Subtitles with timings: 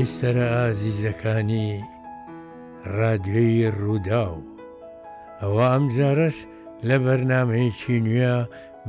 [0.00, 1.68] بیسترە ئازیزەکانی
[2.98, 4.40] رادیۆی ڕوودا و
[5.40, 6.36] ئەوە ئەمجارش
[6.88, 8.36] لە بەرنمەیەکی نوێە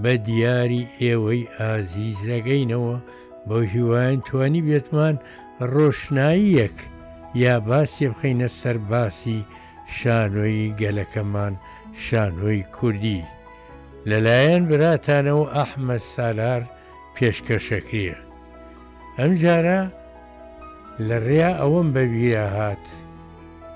[0.03, 2.95] بە دیاری ئێوەی ئازیز دەگەینەوە
[3.47, 5.15] بۆ هیوایان توانی بێتمان
[5.73, 6.77] ڕۆشناییەک
[7.43, 9.39] یا باسی بخینە سەر باسی
[9.97, 11.53] شانۆی گەلەکەمان
[12.05, 13.21] شانۆی کوردی
[14.09, 16.61] لەلایەن براتانەوە ئەحمە سالار
[17.15, 18.17] پێشکەشەکریە
[19.19, 19.81] ئەم جارە
[21.07, 22.85] لە ڕێیا ئەوەم بەویە هات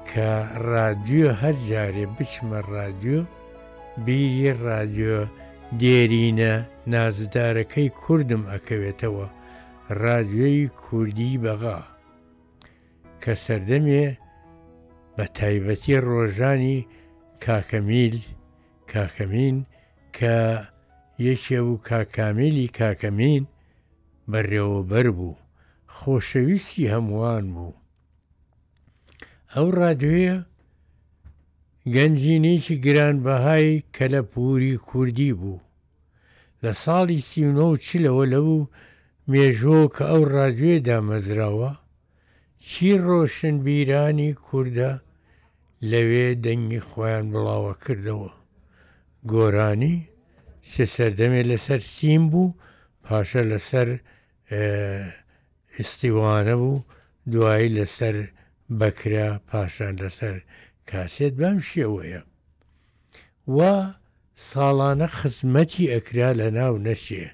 [0.09, 0.31] کە
[0.71, 3.19] رادیۆ هەر جارێ بچمە رادیۆ
[4.05, 5.17] بیری رادیۆ
[5.81, 6.53] دێرینە
[6.93, 9.27] نازدارەکەی کوردم ئەکەوێتەوە
[10.03, 11.79] رادیۆی کوردی بەغا
[13.21, 14.05] کە سەردەمێ
[15.15, 16.79] بە تایبەتی ڕۆژانی
[17.45, 18.15] کاکەمیل
[18.91, 19.57] کاکەمین
[20.17, 20.37] کە
[21.27, 23.43] یەکێ و کاکامیلی کاکەمین
[24.31, 25.35] بەڕێوەبەر بوو
[25.97, 27.73] خۆشەویستی هەمووان بوو
[29.53, 30.35] ئەو ڕادوێە
[31.95, 35.59] گەنجینێکی گرانبەهای کە لە پووری کوردی بوو
[36.63, 38.69] لە ساڵی سیونە و چلەوە لەبوو
[39.31, 41.71] مێژۆ کە ئەو ڕادێدا مەزراوە
[42.67, 44.91] چی ڕۆشن بیرانی کووردە
[45.91, 48.31] لەوێ دەنگی خۆیان بڵاوە کردەوە
[49.31, 49.95] گۆرانی
[50.71, 52.55] سێ سەردەمێ لەسەر سیم بوو
[53.05, 53.87] پاشە لەسەر
[55.79, 56.79] ئستیوانە بوو
[57.31, 58.15] دوایی لەسەر
[58.79, 60.35] بەکرا پاشان لەسەر
[60.89, 62.21] کاسێت بەم شێوەیە
[63.55, 63.75] وا
[64.49, 67.25] ساڵانە خزمەتی ئەکرا لە ناو نەچێ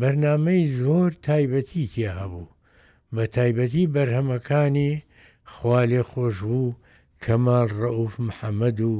[0.00, 2.54] بەرنمەی زۆر تایبەتی تێ هەبوو
[3.14, 4.92] بە تایبەتی بەرهەمەکانی
[5.52, 6.78] خوالێ خۆش بوو
[7.24, 8.96] کەمال ڕەوف محەممەد و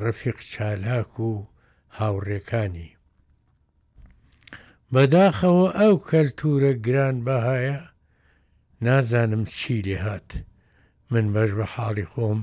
[0.00, 1.30] ڕەفیق چالاک و
[1.98, 2.90] هاوڕێکانی
[4.96, 7.78] بەداخەوە ئەو کەلتورە گران بەهایە
[8.86, 10.30] نازانم چی لێ هات
[11.12, 12.40] من بەش بە حاڵی خۆم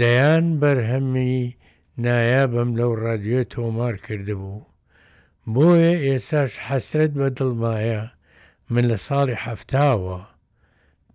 [0.00, 1.54] دەیان بەرهەمی
[2.04, 4.66] نایابم لەو ڕادیۆ تۆمار کردبوو
[5.54, 8.00] بۆیە ئێساش حەسرەت بە دڵمایە
[8.72, 10.18] من لە ساڵی هەفتاوە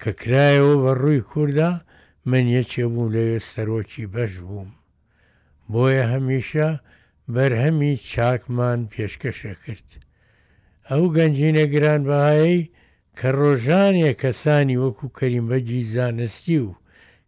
[0.02, 1.72] کە کرایەوە بە ڕووی کووردا
[2.32, 4.72] من یەکێبوو لەوێ سەرۆکی بەش بووم
[5.72, 6.68] بۆیە هەمیشە
[7.34, 9.90] بەرهەمی چاکمان پێشکەشە کرد.
[10.90, 12.58] ئەو گەنجینە گرانبهایی
[13.18, 16.70] کە ڕۆژانێ کەسانی وەکو کەریمبەجی زانستی و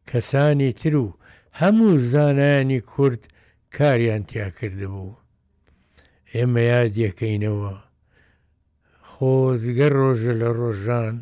[0.09, 1.07] کەسانی تر و
[1.59, 3.21] هەموو زانایانی کورد
[3.75, 5.19] کاریان تیا کردبوو
[6.33, 7.75] ئێمە یاد یەکەینەوە
[9.11, 11.15] خۆزگە ڕۆژە لە ڕۆژان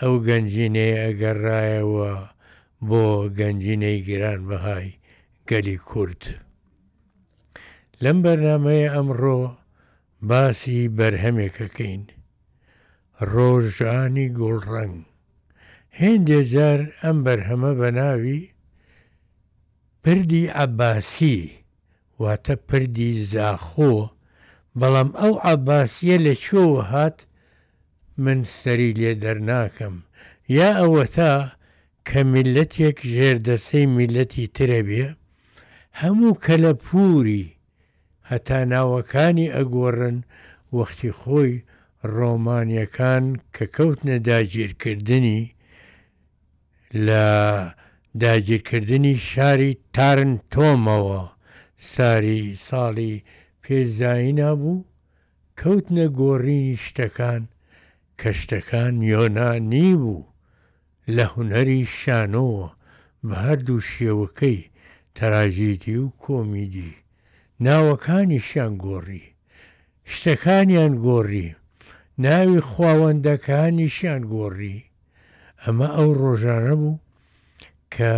[0.00, 2.12] ئەو گەنجینەی ئەگەڕایەوە
[2.88, 3.02] بۆ
[3.38, 4.88] گەنجینەی گران بەهای
[5.48, 6.22] گەلی کورت
[8.02, 9.40] لەم بەرنمەیە ئەمڕۆ
[10.34, 12.02] باسی بەرهەمێکەکەین
[13.32, 14.96] ڕۆژانی گوڵڕنگ
[16.00, 18.40] هێندێ جار ئەم بەرهەمە بە ناوی
[20.02, 21.38] پردی عباسی
[22.22, 23.94] واتە پردی زاخۆ
[24.80, 27.18] بەڵام ئەو عباسیە لە چۆوە هات
[28.24, 29.96] من سەری لێ دەرناکەم
[30.56, 31.32] یا ئەوە تا
[32.08, 35.04] کە میلەتێک ژێردەسەی میلەتی ترە بێ
[36.00, 37.44] هەموو کە لە پووری
[38.30, 40.16] هەتا ناوەکانی ئەگۆڕن
[40.76, 41.54] وەختی خۆی
[42.14, 45.40] ڕۆمانیەکان کە کەوتنە داگیرکردنی
[47.06, 47.24] لە
[48.24, 51.22] داگیرکردنی شاری تارن تۆمەوە
[51.92, 53.14] ساری ساڵی
[53.62, 54.86] پێزایینا بوو
[55.60, 57.42] کەوتنە گۆڕینی شتەکان
[58.20, 60.22] کەشتەکان یۆنانی بوو
[61.16, 62.68] لە هوەری شانۆوە
[63.26, 64.58] بە هەردوو شێوەکەی
[65.16, 66.92] تەراژیدی و کۆمیدی
[67.64, 69.24] ناوەکانیشیان گۆڕی
[70.12, 71.46] شتەکانیان گۆڕی
[72.24, 74.76] ناوی خواوەندەکانیشیان گۆڕی
[75.62, 76.98] ئەمە ئەو ڕۆژانە بوو
[77.94, 78.12] کە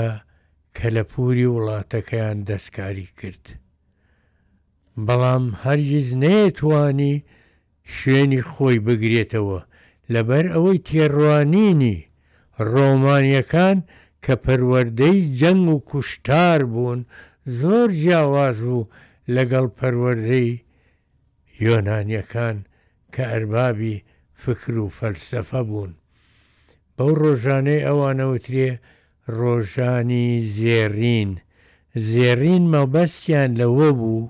[0.78, 3.44] کەلەپوری وڵاتەکەیان دەستکاری کرد
[5.06, 7.15] بەڵام هەرگیز نێتوانی
[7.97, 9.58] شوێنی خۆی بگرێتەوە
[10.12, 11.99] لەبەر ئەوەی تێڕوانینی
[12.70, 13.79] ڕۆمانیەکان
[14.25, 17.00] کە پەروەردەی جەنگ و کوشتار بوون
[17.61, 18.82] زۆر جیاواز بوو
[19.36, 20.50] لەگەڵ پەروەردەی
[21.64, 22.58] یۆنانیەکان
[23.12, 23.96] کە ئەربابی
[24.42, 25.92] فکر و فەلسەفە بوون.
[26.98, 28.70] بەو ڕۆژانەی ئەوانەوترێ
[29.38, 30.28] ڕۆژانی
[30.58, 31.30] زێڕین،
[32.10, 34.28] زێڕین مەبەستیان لەوە بوو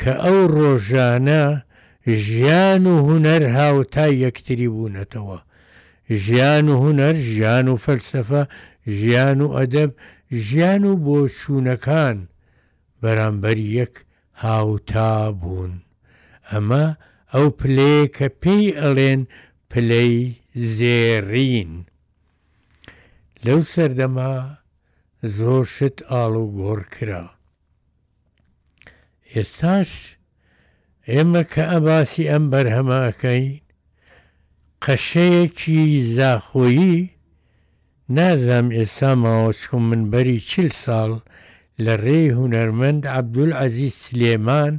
[0.00, 1.44] کە ئەو ڕۆژانە
[2.26, 5.38] ژیان و هوەر هاوتا یەکتری بوونەتەوە.
[6.22, 8.42] ژیان و هوەر ژیان و فەلسفە
[8.98, 9.90] ژیان و ئەدەب
[10.46, 12.16] ژیان و بۆ چوونەکان
[13.02, 13.94] بەرامبەر یەک
[14.42, 15.74] هاوتا بوون
[16.50, 16.86] ئەمە
[17.34, 19.20] ئەو پلێ کە پێی ئەڵێن
[19.70, 20.14] پلەی
[20.76, 21.72] زێڕین
[23.44, 24.34] لەو سەردەما
[25.36, 27.24] زۆر شت ئاڵ و گۆڕ کرا
[29.34, 29.90] ئێستاش
[31.10, 33.60] ئێمە کە ئەباسی ئەم بەرهەماکەین
[34.84, 35.80] قەشەیەکی
[36.16, 36.96] زاخۆیی
[38.16, 41.12] نازام ئێستا ماوەچکم من بەری چل ساڵ
[41.84, 44.74] لە ڕێ هوەرمەند عەبدول عزیز سلێمان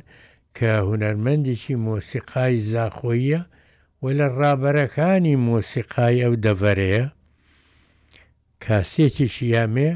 [0.58, 3.42] کە هوەرمەندێکی مۆسیقای زاخۆیە
[4.02, 7.06] و لە ڕابەرەکانی مۆسیقای ئەو دەڤەرەیە
[8.64, 9.92] کاسێتێکی یامێ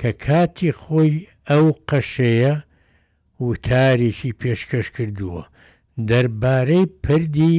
[0.00, 1.14] کە کاتی خۆی
[1.50, 2.54] ئەو قەشەیە
[3.46, 5.44] وتارێکی پێشکەش کردووە
[6.08, 7.58] دەربارەی پردی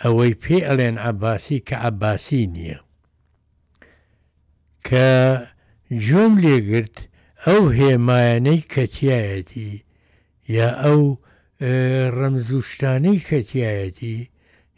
[0.00, 2.80] ئەوەی پێ ئەڵێن عباسی کە عباسی نییە
[4.88, 5.08] کە
[6.06, 6.96] جۆم لێگرت
[7.48, 9.72] ئەو هێمایانەی کەتیایەتی
[10.56, 11.02] یا ئەو
[12.18, 14.18] ڕەمزوشتانەی کەتیایەتی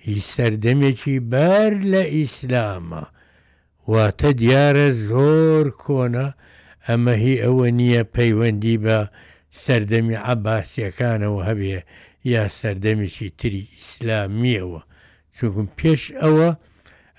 [0.05, 3.05] هی سەردەمێکی بەر لە ئیسلامە
[3.93, 6.29] واتە دیارە زۆر کۆنا
[6.87, 8.99] ئەمە هی ئەوە نییە پەیوەندی بە
[9.65, 11.79] سەردەمی عباسیەکانەوە هەبێ
[12.35, 14.81] یا سەردەمێکی تری ئیسلامیەوە
[15.37, 16.49] چونکم پێش ئەوە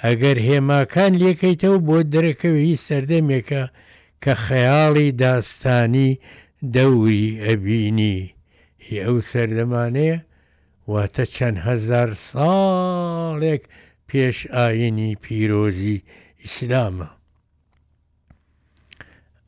[0.03, 3.63] ئەگەر هێماکان لێکەیتەوە بۆ دەرەکەوی سەردەمێکە
[4.25, 6.09] کە خەیاڵی داستانی
[6.75, 8.17] دەوری ئەبینی
[8.85, 10.17] هی ئەو سەردەمانەیە
[10.91, 13.63] واتە چەند هزار ساڵێک
[14.09, 15.97] پێش ئاینی پیرۆزی
[16.43, 17.09] ئیسلامە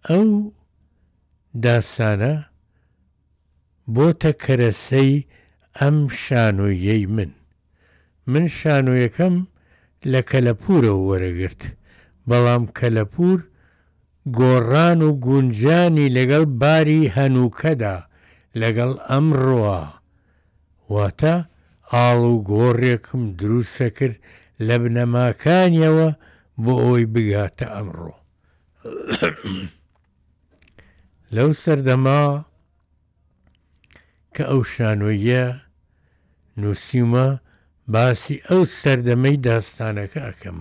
[0.10, 0.26] ئەو
[1.66, 2.36] داستانە
[3.96, 5.14] بۆتە کەرەسەی
[5.80, 7.32] ئەم شانۆیەی من
[8.32, 9.36] من شانۆیەکەم
[10.12, 11.62] لە کەلەپورە وەرەگرت
[12.30, 13.40] بەڵام کەلەپور
[14.36, 17.96] گۆڕان و گونجانی لەگەڵ باری هەنووکەدا
[18.62, 19.82] لەگەڵ ئەمڕۆە
[20.94, 21.36] واتە
[21.94, 24.18] ئاڵ و گۆڕێکم دروستە کرد
[24.68, 26.08] لە بنەماکانیەوە
[26.64, 28.14] بۆ ئەوی بگاتە ئەمڕۆ
[31.36, 32.22] لەو سەردەما
[34.36, 35.46] کە ئەو شانۆیە
[36.62, 37.28] نووسیمە
[37.94, 40.60] باسی ئەو سەردەمەی داستانەکە ئەکەم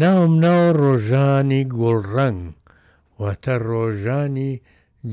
[0.00, 2.40] ناوم ناو ڕۆژانی گۆڵڕەنگ
[3.20, 4.52] واتە ڕۆژانی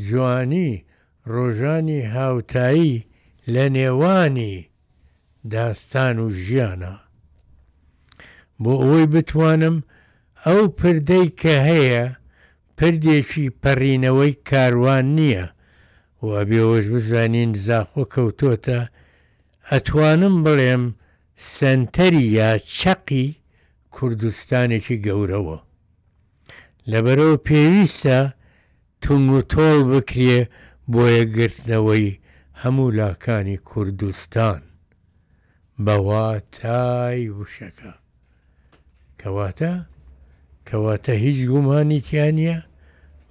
[0.05, 0.69] جوانی
[1.33, 2.95] ڕۆژانی هاوتایی
[3.53, 4.53] لە نێوانی
[5.53, 6.93] داستان و ژیانە
[8.63, 9.75] بۆ ئەوەی بتوانم
[10.45, 12.03] ئەو پردەی کە هەیە
[12.77, 15.45] پردێکی پەڕینەوەی کاروان نییە
[16.23, 18.79] و ئەبێەوەش بزانین زاخۆ کەوتۆتە
[19.71, 20.83] ئەتوانم بڵێم
[21.57, 23.27] سنتەری یا چەقی
[23.95, 25.57] کوردستانێکی گەورەوە
[26.91, 28.19] لەبەرەوە پێویستە
[29.03, 30.39] تونگ و تۆڵ بکرێ
[30.91, 32.07] بۆ یەگرتنەوەی
[32.61, 34.61] هەموو لاکانی کوردستان
[35.85, 37.93] بەوا تای وشەکە
[39.19, 39.73] کەواتە
[40.67, 42.55] کەواتە هیچ گومانیتیانە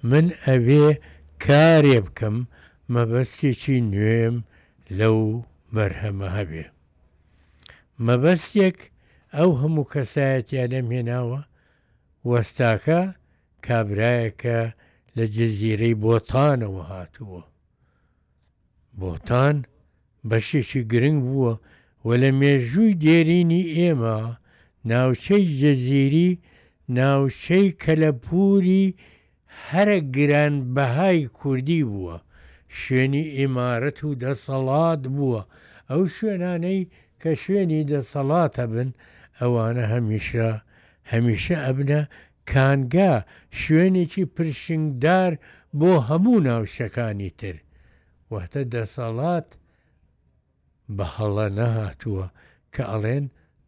[0.09, 0.87] من ئەوێ
[1.45, 2.37] کارێ بکەم
[2.95, 4.37] مەبەستێکی نوێم
[4.99, 5.17] لەو
[5.75, 6.65] بەرهەمە هەبێ
[8.07, 8.77] مەبەستێک
[9.35, 11.41] ئەو هەموو کەسایەتیانەم هێناوە
[12.31, 13.01] وەستاکە
[13.65, 14.59] کابرایەکە
[15.17, 17.43] لە جززیرەی بۆتانەوە هاتووە
[18.99, 19.55] بۆتان
[20.29, 21.53] بەشێکی گرنگ بووە
[22.05, 24.17] و لە مێژووی دێرینی ئێمە
[24.91, 26.31] ناوچەی جەزیری
[26.97, 28.85] ناوچەی کەلەپوری
[29.69, 32.17] هەرە گرانبەهای کوردی بووە
[32.79, 35.41] شوێنی ئێمارەت و دەسەڵات بووە
[35.89, 36.81] ئەو شوێنانەی
[37.21, 38.89] کە شوێنی دەسەڵاتە بن
[39.39, 40.49] ئەوانە هەمیشە
[41.11, 42.01] هەمیشە ئەبنە
[42.51, 43.13] کانگا
[43.61, 45.31] شوێنێکی پرشنگدار
[45.79, 47.55] بۆ هەموو ناوشەکانی تر
[48.33, 49.49] وەتە دەسەڵات
[50.97, 52.25] بە هەڵە نەهاتووە
[52.73, 53.25] کە ئەڵێن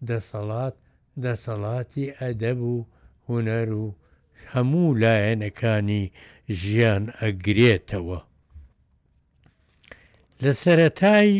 [0.10, 0.76] دەسەڵات
[1.24, 2.78] دەسەڵاتی ئەدەب و
[3.28, 3.88] هوەر و
[4.52, 6.06] هەموو لایەنەکانی
[6.62, 8.20] ژیان ئەگرێتەوە
[10.44, 11.32] لە سەتای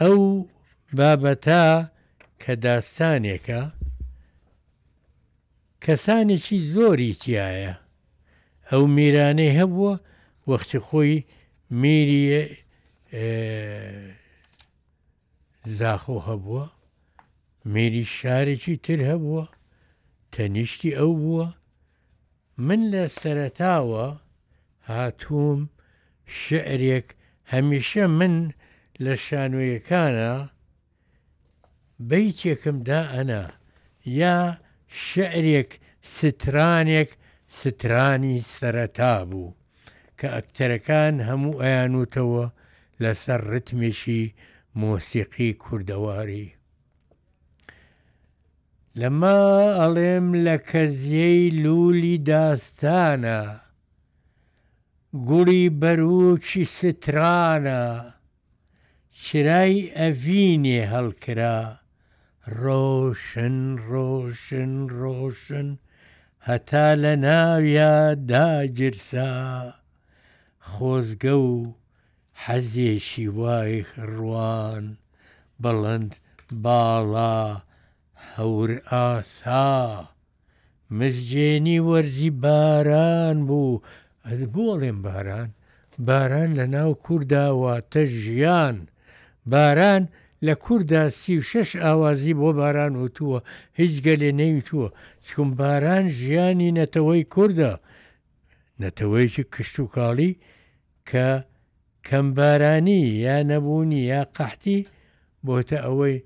[0.00, 0.18] ئەو
[0.98, 1.66] بابەتا
[2.42, 3.62] کە داستانێکە
[5.84, 7.72] کەسانێکی زۆری تایە
[8.70, 9.92] ئەو میرانەی هەبووە
[10.48, 11.14] وەختی خۆی
[11.82, 12.42] میریە
[15.78, 16.64] زاخۆ هەبووە
[17.74, 19.44] میری شارێکی تر هەبووە
[20.32, 21.46] تەنیشتی ئەو بووە
[22.66, 24.06] من لە سەرتاوە
[24.90, 25.60] هاتووم
[26.42, 27.06] شعرێک
[27.52, 28.34] هەمیشە من
[29.04, 30.32] لە شانویەکانە
[32.08, 33.44] بەیتێکم دا ئەنا
[34.20, 34.36] یا
[35.02, 35.70] شعرێک
[36.18, 37.10] سترانێک
[37.60, 39.56] سترانی سەرەتا بوو
[40.18, 42.44] کە ئەکتەرەکان هەموو ئەیانوتەوە
[43.02, 44.24] لەسەر ڕتمێکی
[44.80, 46.46] مۆسیقی کووردەواری.
[49.00, 49.42] لەما
[49.80, 53.40] ئەڵێم لە کەزیەی لولی داستانە،
[55.28, 57.82] گوڵی بەرووکی سترانە،
[59.24, 61.58] چرای ئەڤینێ هەڵکرا.
[62.60, 63.56] ڕۆشن
[63.90, 65.68] ڕۆشن ڕۆشن
[66.48, 67.94] هەتا لە ناویا
[68.30, 69.30] داگیرسا
[70.70, 71.50] خۆزگە و
[72.44, 73.72] حەزێکی وای
[74.12, 74.84] ڕوان
[75.62, 76.12] بەڵند
[76.64, 77.40] باڵا
[78.36, 79.74] هەور ئاسا
[80.98, 83.82] مزجێنی وەرزی باران بوو
[84.26, 85.50] ئەد بۆڵێم باران
[86.06, 88.76] باران لە ناو کوورداواتە ژیان
[89.52, 93.38] باران لە لە کووردا سی و شش ئاوازی بۆ باران وتووە
[93.80, 94.88] هیچ گەلێ نەیوتووە
[95.24, 97.72] چکم باران ژیانی نەتەوەی کووردا
[98.82, 100.32] نەتەوەیکی کشت و کاڵی
[101.10, 101.28] کە
[102.08, 104.78] کەمبارانی یا نەبوونی یا قەحتی
[105.46, 106.16] بۆتە ئەوەی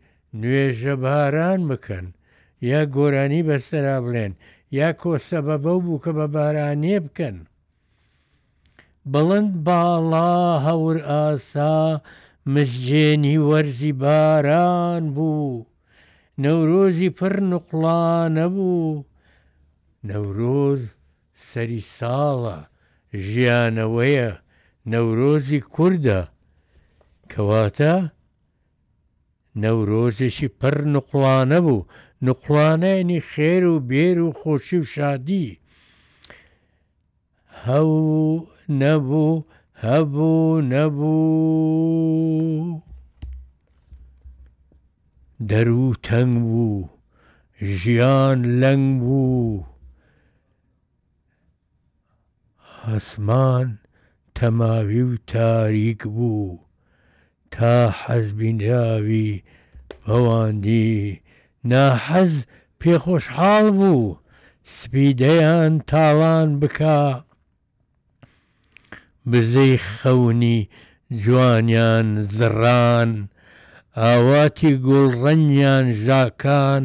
[0.40, 2.06] نوێژە باران بکەن
[2.70, 4.32] یا گۆرانی بەسەرا بڵێن
[4.78, 7.36] یا کۆسەبە بەو بوو کە بە بارانێ بکەن
[9.12, 10.30] بڵند باڵا
[10.66, 11.76] هەور ئاسا
[12.54, 15.54] مزجێنی وەرزی باران بوو
[16.44, 19.04] نەورۆزی پڕ نوقلانە بوو
[20.08, 20.82] نەورۆز
[21.48, 22.58] سەری ساڵە
[23.28, 24.30] ژیانەوەیە
[24.92, 26.20] نەورۆزی کووردە
[27.32, 27.94] کەواتە
[29.62, 31.86] نەورۆزێکی پڕ نوقلانە بوو
[32.26, 35.48] نوقلانەیەنی خێر و بێر و خۆشی و شادی
[37.64, 37.90] هەو
[38.82, 39.32] نەبوو
[39.86, 40.36] هەبوو
[40.72, 41.20] نەبوو
[45.50, 46.88] دەرو تەنگ بوو
[47.78, 49.66] ژیان لەنگ بوو
[52.86, 53.68] ئاسمان
[54.36, 56.58] تەماوی و تاریک بوو
[57.54, 59.32] تا حەزبینراوی
[59.90, 60.92] بەواندی
[61.70, 62.32] ناحەز
[62.80, 64.16] پێخۆشحاڵ بوو
[64.76, 67.00] سپیدەیان تاڵان بکە
[69.32, 70.58] بژەی خەونی
[71.22, 72.06] جوانیان
[72.36, 73.10] زڕان،
[73.98, 76.84] ئاواتی گوڵڕەنیان ژاکان،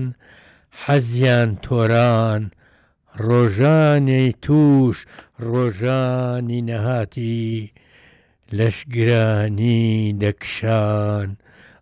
[0.84, 2.42] حەزیان تۆران،
[3.26, 4.98] ڕۆژانەی توش
[5.50, 7.42] ڕۆژانی نەهاتی
[8.58, 9.82] لەشگرانی
[10.22, 11.30] دەکشان،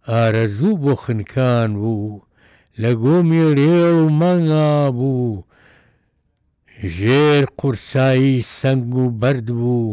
[0.10, 2.22] ئارەزوو بۆ خنکان بوو،
[2.82, 5.44] لە گۆمی رێو مەنگا بوو،
[6.98, 9.90] ژێر قورسایی سنگ و بەرد بوو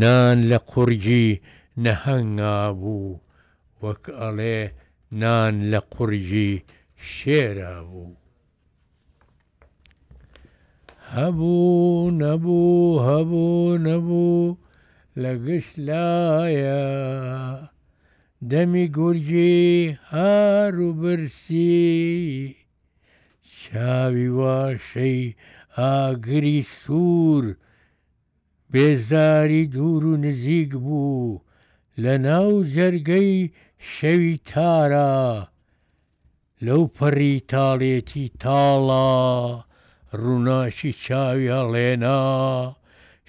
[0.00, 1.26] نان لە قورجی
[1.84, 3.10] نەهەنگا بوو
[3.82, 4.58] وەک ئەڵێ
[5.22, 6.52] نان لە قورجی
[7.12, 8.12] شێرا بوو.
[11.12, 14.56] هەبوو نەبوو هەبوو نەبوو
[15.22, 16.84] لە گشت لایە
[18.50, 19.64] دەمی گورجی
[20.12, 22.02] هار و برسی
[23.58, 25.20] چاوی واشەی
[25.78, 27.44] ئاگری سوور
[28.74, 31.38] بێزاری دوور و نزیک بوو
[32.02, 33.32] لە ناو جەرگەی
[33.94, 35.22] شەوی تارە
[36.66, 39.12] لەو پەڕی تاڵێتی تاڵا
[40.22, 42.22] ڕووناشی چاوی هەڵێنا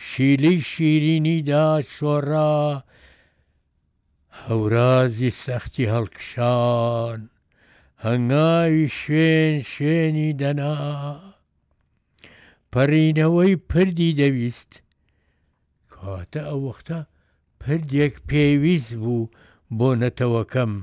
[0.07, 2.55] شیلەی شیرینیدا چۆڕا
[4.43, 7.19] هەورازی سەختی هەڵکشان
[8.05, 10.77] هەنگاوی شوێن شوێنی دەنا
[12.73, 14.73] پەڕینەوەی پردی دەویست
[16.05, 16.99] ئەواتە ئەو وەختە
[17.61, 19.31] پردێک پێویست بوو
[19.77, 20.73] بۆ نەتەوەکەم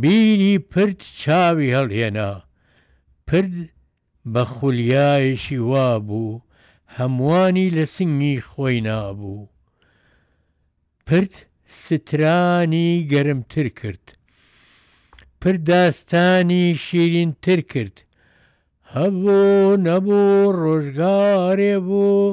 [0.00, 2.30] بینی پرد چاوی هەڵهێنا
[3.26, 3.54] پرد
[4.32, 6.42] بە خولیایشی وا بوو
[6.96, 9.48] هەمووانی لە سنگی خۆی نابوو
[11.06, 11.32] پرد
[11.82, 14.04] سترانی گەرمتر کرد
[15.40, 17.96] پر داستانی شیرینتر کرد
[18.94, 22.24] هەبوو نەبوو ڕۆژگارێ بوو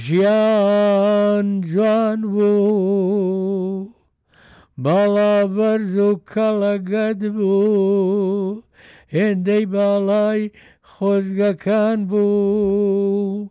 [0.00, 3.88] ژیان جوان بوو
[4.84, 8.62] باڵا بەرز و کەڵەگەت بوو
[9.14, 10.42] هێندەی باڵای
[10.92, 13.48] خۆزگەکان بوو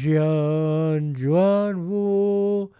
[0.00, 2.70] ژیان جوان بوو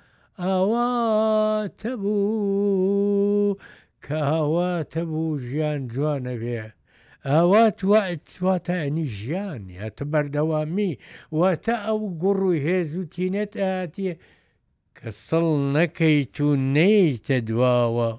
[0.46, 3.56] ئاواتە بوو
[4.04, 6.62] کە ئاواتە بوو ژیان جوانە بێ
[7.28, 7.78] ئاوات
[8.44, 10.92] واتە ئەنی ژیان یاتە بەردەوامی
[11.38, 14.12] واتە ئەو گوڕ و هێز و تینەت ئااتە
[14.98, 15.44] کە سڵ
[15.76, 18.10] نەکەیت و نەیتە دواوە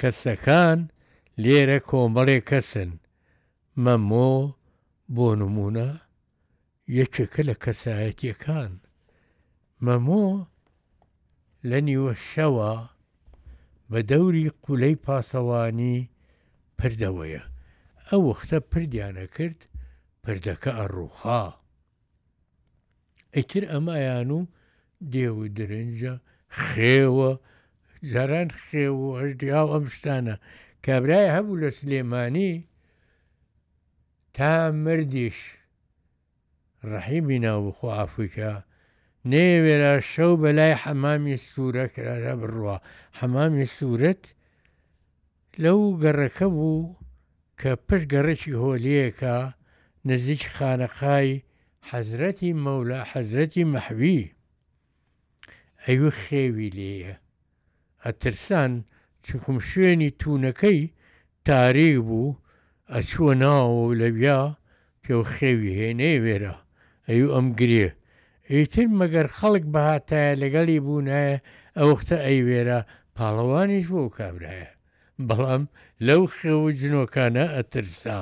[0.00, 0.78] کەسەکان
[1.42, 2.90] لێرە کۆمەڵێ کەسن
[3.84, 4.32] مەمۆ
[5.14, 5.90] بۆ نمونە
[6.98, 8.72] یەکێکە لە کەسایەتیەکان
[9.86, 10.24] مەمۆ
[11.70, 12.70] لە نیوە شەوە
[13.90, 15.96] بە دەوری قولەی پاسەوانی
[16.78, 17.42] پردەوەیە
[18.08, 19.60] ئەو وختە پردیانە کرد
[20.22, 21.42] پردەکە ئەڕووخا
[23.36, 24.40] ئیتر ئەمایان و
[25.12, 26.14] دێو درنجە
[26.64, 27.32] خێوە
[28.12, 30.36] جاران خێو و هەشدیاو ئەم شتانە
[30.86, 32.52] کابرای هەبوو لە سلێمانی
[34.36, 34.50] تا
[34.84, 35.38] مردیش
[36.90, 38.52] ڕحیمی ناو خۆ ئافریکا
[39.32, 42.76] نێوێرە شەو بەلای حەمامی سوورە کرارە بڕوە
[43.18, 44.22] حەمامی سوورەت
[45.62, 46.92] لەو گەڕەکە بوو
[47.60, 49.34] کە پش گەڕێکی هۆلیەکە
[50.08, 51.30] نزیک خانەقای
[51.90, 54.22] حەزرەتی مەولا حەزرەتی مەحوی
[55.84, 57.14] ئەوە خێوی لێە
[58.04, 58.72] ئەترسان
[59.24, 60.80] چکم شوێنی تونەکەی
[61.48, 62.36] تاریک بوو
[62.94, 64.40] ئەچوە ناوە لەبیا
[65.02, 66.54] پێو خێوی هێنێ وێرە
[67.08, 67.88] ئەو ئەم گرێ
[68.52, 71.36] هیتر مەگەر خەڵک بەهاتایە لەگەڵی بوونایە
[71.78, 72.80] ئەوختە ئەیوێرە
[73.16, 74.70] پاڵەوانیش بۆ کابراایە
[75.28, 75.64] بەڵام
[76.06, 78.20] لەو خێوە جنۆکانە ئەترسا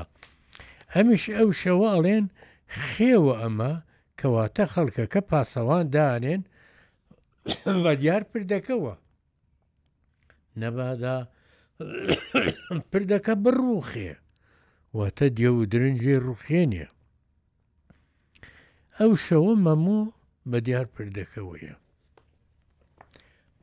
[0.94, 2.24] هەمیش ئەو شەواڵێن
[2.86, 3.72] خێوە ئەمە
[4.18, 6.42] کەواتە خەڵکەکە پاسەوان دانێن
[7.84, 8.94] بە دیار پردەکەەوە
[10.60, 11.16] نەبادا
[12.90, 14.12] پردەکە بڕوخێ
[14.96, 16.86] واتە دیێ و درنجێ ڕوخێنە
[19.00, 20.12] ئەو شەوە مەموو
[20.50, 21.74] بە دیار پردەکەوەیە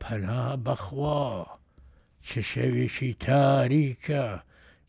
[0.01, 1.21] پەنا بەخوا
[2.27, 4.25] چ شەوێکی تاریکە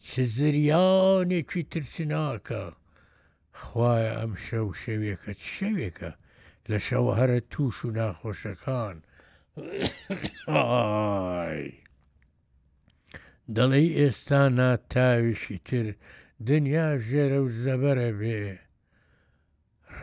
[0.06, 2.64] چ زریانێکی ترسناکە
[3.62, 6.10] خوایە ئەم شەو شەوێکە چ شەوێکە
[6.70, 8.96] لە شەوە هەرە تووش و ناخۆشەکان
[13.56, 15.86] دەڵێ ئێستا ناتاویشی تر
[16.48, 18.44] دنیا ژێرە و زەبەرە بێ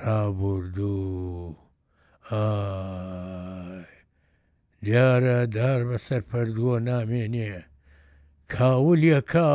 [0.05, 1.55] ڕابردوو
[4.85, 7.53] دیارە دار بەسەر پردووە نامێنێ
[8.53, 9.51] کاولیەکە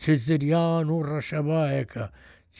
[0.00, 2.04] چ زریان و ڕەشەبایەکە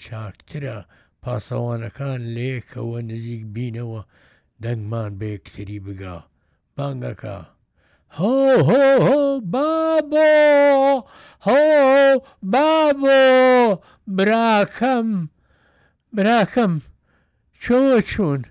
[0.02, 0.76] چاکترە
[1.22, 4.00] پاسەوانەکان لێکەوە نزیک بینەوە
[4.62, 6.16] دەنگمان بە یەکتری بگا
[6.76, 7.38] بانگەکە
[8.18, 8.34] هۆ
[8.68, 9.22] هۆ هۆ
[9.54, 10.32] بابۆ
[11.46, 11.58] هۆ
[12.52, 13.22] بابۆ
[14.16, 15.08] براکەم
[16.14, 16.72] براکەم
[17.64, 18.42] چۆوە چوون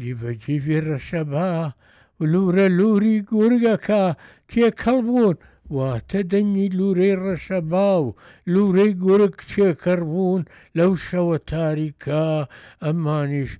[0.00, 1.48] جیبەجیبی ڕەشەبا
[2.32, 4.04] لورە لوری گورگەکە
[4.48, 5.36] تێ کەڵ بوون
[5.76, 8.08] واتە دەنگی لورەی ڕەشەبا و
[8.52, 10.42] لورەی گورگ تێکەڕ بوون
[10.78, 12.24] لەو شەوە تاریکە
[12.84, 13.52] ئەمانیش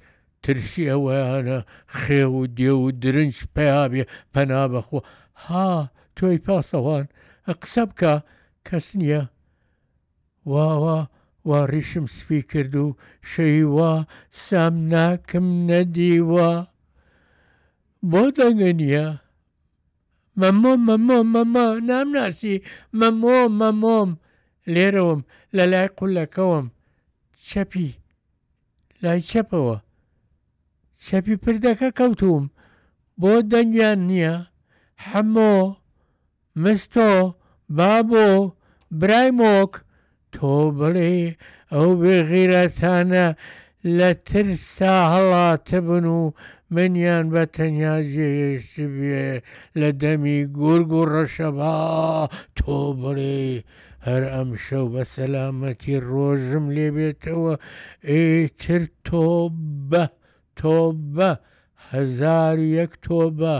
[0.43, 1.59] ترسی ئەوەیانە
[1.99, 4.03] خێو و دێ و درنج پێیابێ
[4.35, 5.01] پەنا بەخۆ
[5.45, 5.71] ها
[6.17, 7.07] تۆی پاسەوان
[7.47, 8.12] ئە قسە بکە
[8.69, 9.23] کەس نییە
[10.51, 10.99] واوە
[11.49, 12.85] وا ڕیشم سپی کرد و
[13.31, 13.93] شەیوا
[14.45, 16.51] سام ناکەم نەدیوە
[18.11, 19.07] بۆ دەگەنیە
[20.41, 22.57] مەمۆ مەمۆ مەمە نامناسی
[23.01, 24.11] مەمۆ مەمۆم
[24.75, 25.21] لێرەوەم
[25.57, 26.67] لە لای قولەکەوم
[27.49, 27.91] چەپی
[29.03, 29.77] لای چەپەوە
[31.05, 32.45] چەپی پردەکە کەوتوم
[33.21, 34.35] بۆ دەنگیان نییە
[35.09, 35.55] هەمۆ
[36.63, 37.09] مستۆ
[37.77, 38.25] بابۆ
[39.01, 39.73] برای مۆک
[40.35, 41.12] تۆ بڵێ
[41.75, 43.27] ئەو بێغیرەتانە
[43.99, 46.23] لە ترسا هەڵاتە بن و
[46.75, 49.25] منیان بە تەنیا جێشی بێ
[49.81, 51.77] لە دەمی گورگ و ڕەشەبا
[52.59, 53.44] تۆ بڵێ
[54.07, 57.55] هەر ئەم شەو بە سەلامەتی ڕۆژم لێ بێتەوە
[58.11, 59.27] ئیتر تۆ
[59.90, 60.05] بە
[60.59, 60.79] تۆ
[61.14, 61.31] بە
[61.90, 63.55] هزار یەک تۆ بە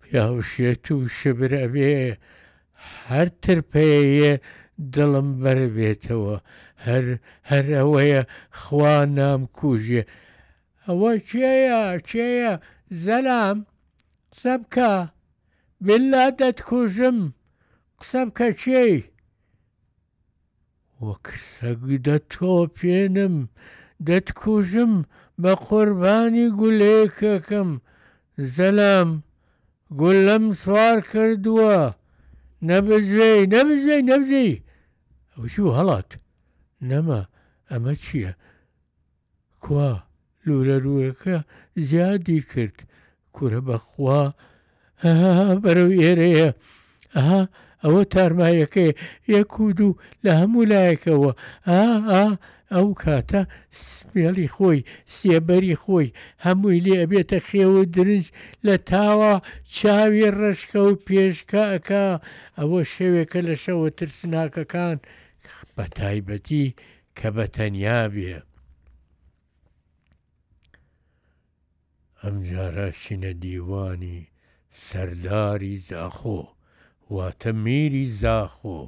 [0.00, 1.92] پیاوشێت و شبرە بێ
[3.10, 4.34] هەر ترپەیە
[4.94, 6.36] دڵم بەرەبێتەوە
[6.86, 7.04] هەر
[7.50, 8.22] هەر ئەوەیە
[8.60, 10.02] خوا نام کوژێ
[10.86, 11.54] ئەوە کێە
[12.10, 12.52] کێە
[13.04, 13.58] زەلام
[14.32, 14.92] قسە بکە
[15.86, 17.18] بلا دەتکوژم
[18.00, 18.96] قسە بکە کێی
[21.06, 23.34] وەک سەگدە تۆ پێنم
[24.08, 24.92] دەتکوژم
[25.42, 27.70] بە قوربانی گولەیەکەکەم
[28.56, 29.10] زەلام
[30.00, 31.78] گولەم سوار کردووە
[32.68, 34.52] نەبژێ نەبژێ نەبژی
[35.40, 36.10] ئەوشی و هەڵات
[36.90, 37.20] نەما
[37.70, 38.32] ئەمە چییە؟
[39.64, 39.90] کوا
[40.46, 41.36] لورە روورەکە
[41.90, 42.76] زیادی کرد
[43.36, 44.22] کورە بەخوا
[45.64, 46.48] بەرەو ئێرەیە
[47.16, 47.42] ئەها
[47.82, 48.92] ئەوە تارمایەکەی
[49.34, 49.92] یەک و دوو
[50.24, 51.32] لە هەموو لایەکەوە
[52.16, 52.24] ئا
[52.74, 53.40] ئەو کاتە
[53.88, 54.80] سمێڵی خۆی
[55.16, 56.14] سێبەری خۆی
[56.46, 58.26] هەمووی لێ ئەبێتە خێوە درنج
[58.66, 59.34] لە تاوە
[59.76, 62.06] چاوی ڕشکە و پێشکە ئەکا
[62.58, 64.98] ئەوە شێوێکە لە شەوە ترسناکەکان
[65.76, 66.64] بە تایبەتی
[67.18, 68.36] کە بە تەنیا بێ
[72.20, 74.20] ئەم جارە شینە دیوانی
[74.86, 76.40] سەرداری زاخۆ
[77.14, 78.80] واتە میری زاخۆ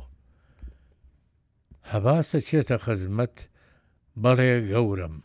[1.90, 3.36] هەباسە چێتە خزمەت
[4.22, 5.16] بەڵێ گەورم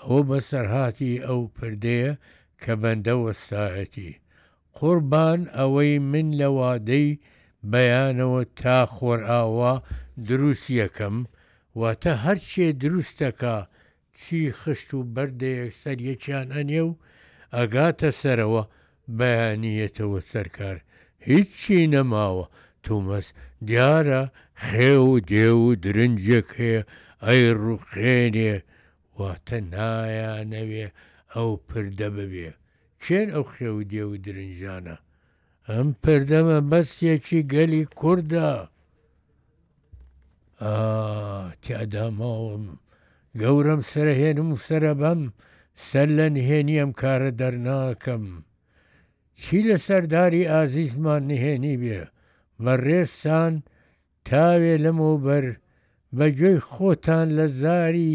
[0.00, 2.12] ئەوە بە سەرهاتی ئەو پردەیە
[2.62, 4.10] کە بەندە وەستایەتی
[4.78, 7.10] قوربان ئەوەی من لە وادەی
[7.70, 9.72] بەیانەوە تا خۆرئاوا
[10.28, 11.16] دروستیەکەم
[11.80, 13.56] واتە هەرچێ دروستەکە
[14.20, 16.98] چی خشت و بەردەیەک سەر یەکیان ئەنیە و
[17.56, 18.62] ئەگاتە سەرەوە
[19.18, 20.76] بەیانیەتەوە سەرکار
[21.28, 22.46] هیچی نەماوە
[22.84, 23.26] تومەس
[23.68, 24.22] دیارە
[24.66, 26.82] خێ و دێ و درنجێک هەیە
[27.26, 28.54] ئەی ڕوخێنێ
[29.18, 30.86] واتە نایانەوێ
[31.34, 32.50] ئەو پردە ببێ
[33.02, 34.96] کێن ئەو خێ و دێ و درنجانە
[35.74, 38.50] ئەم پردەمە بەستێکی گەلی کووردا
[41.62, 42.64] تیاداماوم
[43.40, 45.20] گەورم سرەهێنم و سرە بەم
[45.88, 48.24] سەر لە نهێنیم کارە دەرناکەم
[49.40, 52.00] چی لە سەرداری ئازیزمان نهێنی بێ
[52.64, 53.52] بە ڕێستان
[54.28, 55.46] تاوێ لەمەوبەر
[56.18, 58.14] بەگوێی خۆتان لە زاری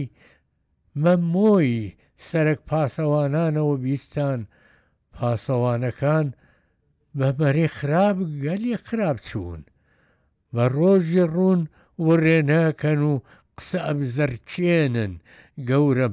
[1.03, 1.93] مەمۆی
[2.27, 4.39] سەرک پاسەوانانەوە بیستان
[5.15, 6.27] پاسەوانەکان
[7.17, 9.61] بە بەرێ خراپ گەلی خراپ چوون
[10.53, 11.61] بە ڕۆژی ڕوون
[12.05, 13.13] وڕێناکەن و
[13.57, 15.13] قسە ئەبزەرچێنن
[15.69, 16.07] گەورە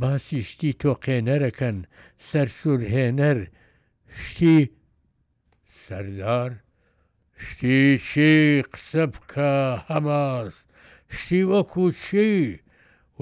[0.00, 1.76] باسیشتی تۆقێنەرەکەن
[2.28, 3.38] سەرسوورهێنەر
[4.24, 4.60] شتی
[5.84, 6.50] سەردار
[7.44, 8.36] شتی چی
[8.72, 9.52] قسە بکە
[9.88, 10.54] هەماس
[11.18, 12.32] شتی وەکو چی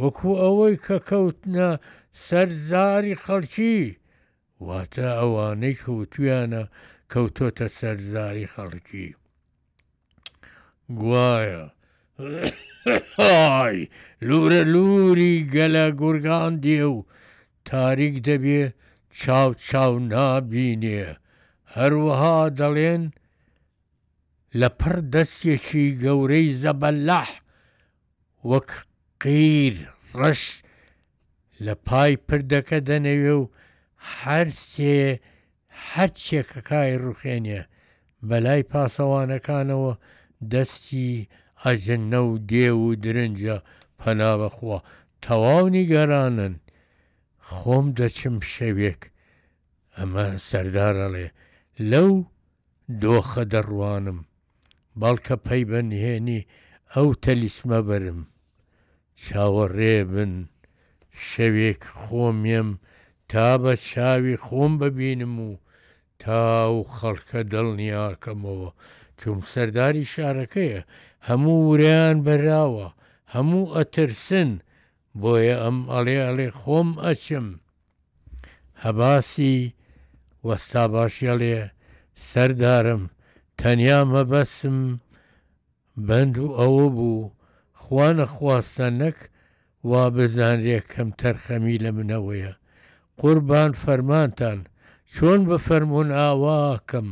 [0.00, 1.68] وەکو ئەوەی کە کەوتنە
[2.28, 3.80] سەرزاری خەڵکی
[4.66, 6.64] واتە ئەوانەی کەوتویانە
[7.12, 9.08] کەوتۆتە سەرزاری خەڵکی
[11.00, 11.64] گوایە
[14.28, 17.06] لورە لووری گەلە گورگان دێ و
[17.68, 18.62] تاریک دەبێ
[19.20, 21.00] چاو چاو نابینێ
[21.76, 23.02] هەروەها دەڵێن
[24.60, 27.30] لە پڕ دەستێکی گەورەی زەبەلاح
[28.50, 28.70] وەک
[29.24, 29.74] قیر
[30.20, 30.42] ڕەش
[31.64, 33.44] لە پای پردەکە دەنەوێ و
[34.16, 34.96] هەر سێ
[35.90, 37.62] هەر چێکەکای ڕوخێنێ
[38.28, 39.92] بەلای پاسەوانەکانەوە
[40.52, 41.26] دەستی
[41.64, 43.56] ئەژنە و دێ و درنجە
[44.00, 44.78] پەنابەخوا
[45.24, 46.54] تەواو نیگەرانن
[47.52, 49.00] خۆم دەچم شەوێک
[49.96, 51.26] ئەمە سەردارەڵێ
[51.90, 52.12] لەو
[53.02, 54.18] دۆخە دەڕوانم
[55.00, 56.40] بەڵکە پەی بەنهێنی
[56.94, 58.20] ئەو تەلیسمە بەرم
[59.22, 60.32] چاوەڕێ بن
[61.28, 62.70] شەوێک خۆمیم
[63.30, 65.50] تا بە چاوی خۆم ببینم و
[66.22, 66.42] تا
[66.76, 68.70] و خەڵکە دڵنیاکەمەوە
[69.20, 70.80] چوم سەرداری شارەکەیە
[71.28, 72.88] هەموو وریان بەراوە
[73.34, 74.50] هەموو ئەترسن
[75.20, 77.46] بۆیە ئەم ئەڵێ ئەڵێ خۆم ئەچم
[78.84, 79.54] هەباسی
[80.46, 81.58] وەستا باشیەڵێ
[82.30, 83.02] سەردارم
[83.60, 84.78] تەنیا مەبەسم
[86.08, 87.22] بند و ئەوە بوو
[87.82, 89.18] خوانە خواستە نەک
[89.90, 92.52] وا بزانرێ کەم تەرخەمی لە منەوەیە
[93.22, 94.58] قوربان فەرمانتان
[95.12, 97.08] چۆن بە فەرمونون ئاواکەم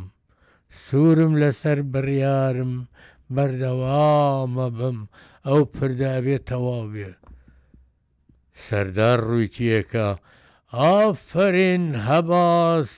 [0.85, 2.73] سوورم لەسەر بڕیارم
[3.35, 4.99] بەردەوامە بم
[5.47, 7.11] ئەو پردابێت تەواو بێ
[8.65, 10.07] سەردار ڕوویتیەکە
[10.79, 12.91] ئافرین هەباس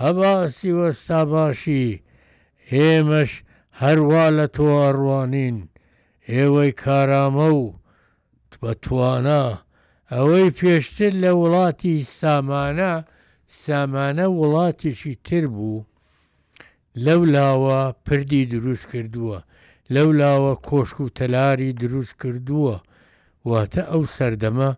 [0.00, 1.86] هەباسی وەستا باشی
[2.72, 3.32] ئێمەش
[3.82, 5.56] هەروە لە تۆڕوانین
[6.32, 7.62] ئێوەی کارامە و
[8.62, 9.44] بە توانە
[10.14, 12.94] ئەوەی پێشتر لە وڵاتی سامانە
[13.64, 15.86] سامانە وڵاتیشی تر بوو
[17.06, 19.38] لەو لاوە پردی دروست کردووە
[19.94, 22.76] لەو لاوە کۆشک و تەلاری دروست کردووە
[23.50, 24.70] واتە ئەو سەردەمە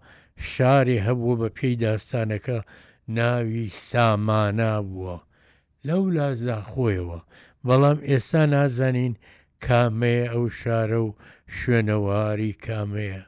[0.52, 2.58] شاری هەبووە بە پێی داستانەکە
[3.18, 5.16] ناوی سامانە بووە
[5.88, 7.20] لەو لازا خۆیەوە
[7.66, 9.14] بەڵام ئێستا نازانین
[9.64, 11.08] کامەیە ئەو شارە و
[11.56, 13.22] شوێنەواری کامەیە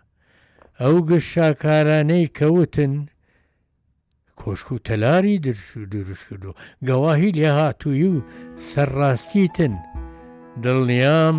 [0.82, 2.94] ئەو گەشت شاکارانەی کەوتن
[4.40, 6.52] کۆشک و تەلاری درش و دروست کردو
[6.86, 8.24] گەواهی لێ هاتووی و
[8.70, 9.74] سەرڕاستیتن
[10.62, 11.36] دڵنیام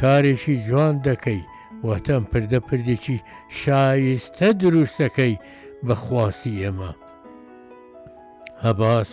[0.00, 1.42] کارێکی جوان دەکەی
[1.88, 3.18] وەتەم پردە پردێکی
[3.60, 5.34] شایستە دروستەکەی
[5.86, 6.92] بەخواسی ئێمە
[8.64, 9.10] هەباس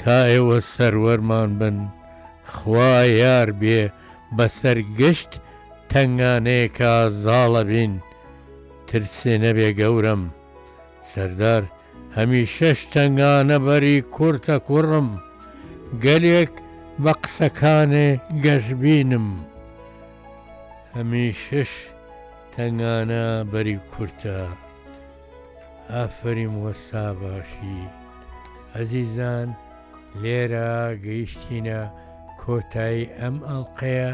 [0.00, 1.76] تا ئێوە سەروەرمان بن
[2.54, 3.80] خوا یار بێ
[4.36, 5.32] بە سەرگشت
[5.92, 6.92] تنگانەیەکە
[7.24, 7.94] زاڵە بین.
[8.94, 10.22] ترسێ نەبێ گەورم
[11.12, 11.62] سەردار
[12.16, 15.08] هەمی شەش تنگانە بەری کورتە کوڕم
[16.04, 16.52] گەلێک
[17.02, 18.08] بە قسەکانێ
[18.44, 19.28] گەشببینم
[20.94, 21.70] هەمی شش
[22.54, 24.38] تنگانە بەری کورتە
[25.92, 27.80] ئافریم وەسا باشی
[28.74, 29.48] ئەزیزان
[30.22, 30.70] لێرە
[31.04, 31.80] گەیشتینە
[32.40, 34.10] کۆتایی ئەم ئەڵلقەیە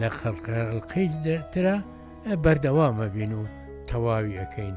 [0.00, 1.76] لە خەڵقەڵلقەی دەرترا
[2.42, 3.42] بەردەوامە بین و
[3.88, 4.76] تەواوی ئەەکەین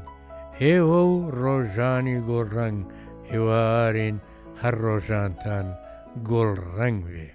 [0.60, 2.80] ئێوە و ڕۆژانی گۆڕەنگ
[3.30, 4.16] هێوارین
[4.60, 5.66] هەر ڕۆژانتان
[6.28, 7.28] گۆڵ ڕنگ وێ.